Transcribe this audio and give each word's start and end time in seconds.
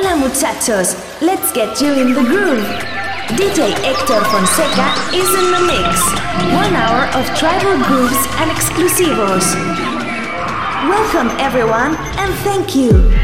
Hola 0.00 0.14
muchachos, 0.14 0.94
let's 1.20 1.50
get 1.50 1.80
you 1.80 1.92
in 1.92 2.14
the 2.14 2.20
groove. 2.20 2.64
DJ 3.34 3.74
Hector 3.82 4.22
Fonseca 4.30 4.86
is 5.12 5.28
in 5.34 5.50
the 5.50 5.58
mix. 5.66 5.98
One 6.54 6.72
hour 6.76 7.08
of 7.18 7.26
tribal 7.36 7.76
grooves 7.84 8.24
and 8.38 8.48
exclusivos. 8.48 9.56
Welcome 10.88 11.36
everyone 11.40 11.96
and 12.16 12.32
thank 12.44 12.76
you. 12.76 13.17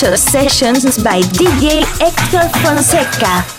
Muchachos 0.00 0.20
Sessions 0.20 1.02
by 1.02 1.20
DJ 1.22 1.82
Hector 1.98 2.48
Fonseca. 2.60 3.57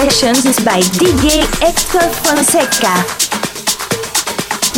Muchachos 0.00 0.46
is 0.46 0.58
by 0.64 0.80
DJ 0.96 1.44
Hector 1.60 2.00
Fonseca. 2.24 3.04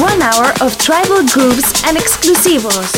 One 0.02 0.20
hour 0.20 0.52
of 0.61 0.76
tribal 0.78 1.24
grooves 1.28 1.80
and 1.87 1.96
exclusivos. 1.96 2.92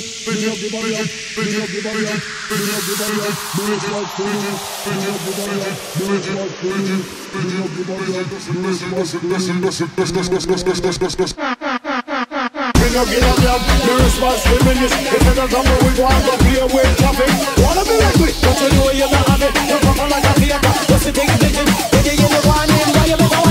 legit, 8.77 9.19
legit, 10.15 11.13
legit, 11.17 11.54
no 12.95 13.03
give 13.05 13.19
a 13.19 13.33
damn. 13.43 13.61
The 13.83 13.93
response 14.03 14.43
diminished. 14.47 14.95
If 14.95 15.27
it 15.27 15.35
doesn't 15.35 15.67
move, 15.67 15.83
we 15.83 15.91
want 15.99 16.23
to 16.23 16.33
play 16.39 16.63
with 16.63 16.97
traffic. 16.97 17.29
Wanna 17.59 17.83
be 17.83 17.95
like 17.99 18.17
we, 18.23 18.31
but 18.39 18.55
you 18.63 18.69
know 18.71 18.89
you're 18.95 19.11
not 19.11 19.29
on. 19.29 19.43
You're 19.67 19.83
proper 19.83 20.07
like 20.07 20.23
a 20.23 20.33
theater. 20.39 20.71
What's 20.87 21.03
the 21.03 21.11
thing 21.11 21.27
you're 21.27 21.43
thinking? 21.43 21.67
Thinking 21.91 22.15
you're 22.19 22.31
the 22.31 22.41
one 22.47 22.71
in, 22.71 22.87
why 22.95 23.05
you 23.11 23.17
never 23.19 23.44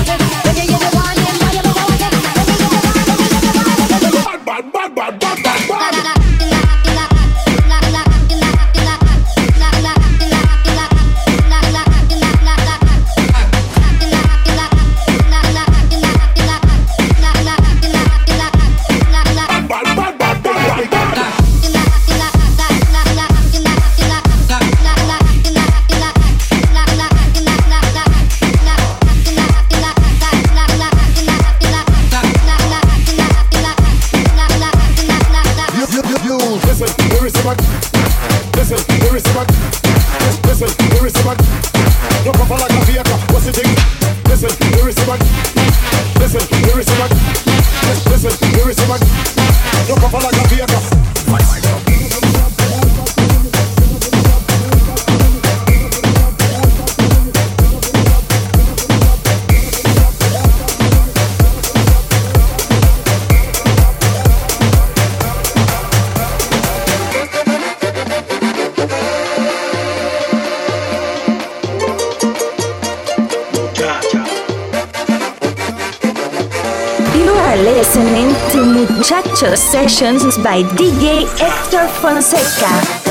sessions 79.75 80.37
by 80.37 80.63
DJ 80.63 81.27
Hector 81.37 81.85
Fonseca. 81.99 83.04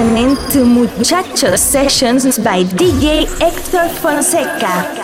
Listening 0.00 0.34
to 0.50 0.64
Muchachos 0.64 1.58
Sessions 1.60 2.38
by 2.38 2.64
DJ 2.64 3.26
Hector 3.38 3.86
Fonseca. 4.00 4.99